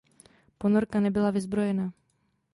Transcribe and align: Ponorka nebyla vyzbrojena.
Ponorka 0.57 0.99
nebyla 1.01 1.31
vyzbrojena. 1.31 1.87